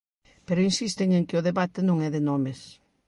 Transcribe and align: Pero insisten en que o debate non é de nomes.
Pero 0.47 0.67
insisten 0.69 1.07
en 1.17 1.23
que 1.27 1.39
o 1.39 1.45
debate 1.49 1.79
non 1.87 1.97
é 2.07 2.09
de 2.15 2.21
nomes. 2.29 2.59